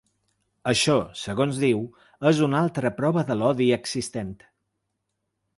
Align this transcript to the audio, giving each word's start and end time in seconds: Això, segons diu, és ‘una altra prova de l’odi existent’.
Això, 0.71 0.95
segons 1.23 1.59
diu, 1.65 1.83
és 2.31 2.41
‘una 2.47 2.63
altra 2.63 2.93
prova 3.03 3.27
de 3.31 3.39
l’odi 3.43 3.71
existent’. 3.79 4.37